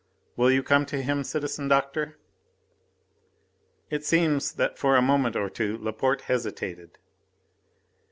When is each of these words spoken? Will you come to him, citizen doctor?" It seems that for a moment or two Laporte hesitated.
Will 0.35 0.49
you 0.49 0.63
come 0.63 0.87
to 0.87 0.99
him, 1.03 1.23
citizen 1.23 1.67
doctor?" 1.67 2.17
It 3.91 4.03
seems 4.03 4.51
that 4.53 4.79
for 4.79 4.95
a 4.95 4.99
moment 5.03 5.35
or 5.35 5.47
two 5.47 5.77
Laporte 5.77 6.21
hesitated. 6.21 6.97